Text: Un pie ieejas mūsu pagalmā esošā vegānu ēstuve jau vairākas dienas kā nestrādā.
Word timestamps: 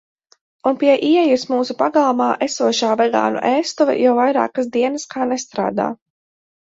Un 0.69 0.77
pie 0.83 0.93
ieejas 1.09 1.43
mūsu 1.51 1.75
pagalmā 1.81 2.29
esošā 2.47 2.91
vegānu 3.03 3.43
ēstuve 3.53 3.99
jau 4.05 4.15
vairākas 4.21 4.73
dienas 4.79 5.07
kā 5.13 5.33
nestrādā. 5.35 5.87